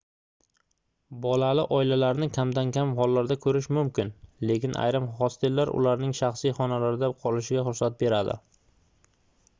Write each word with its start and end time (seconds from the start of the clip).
bolali 1.25 1.65
oilalarni 1.75 2.27
kamdan-kam 2.37 2.95
hollarda 3.01 3.37
koʻrish 3.45 3.69
mumkin 3.79 4.09
lekin 4.53 4.75
ayrim 4.87 5.07
hostellar 5.21 5.75
ularning 5.83 6.19
shaxsiy 6.23 6.57
xonalarda 6.63 7.13
qolishiga 7.23 7.69
ruxsat 7.69 8.03
beradi 8.05 8.41